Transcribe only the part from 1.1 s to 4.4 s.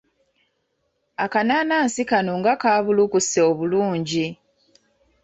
Akanaanansi kano nga kabuulukuse obulungi!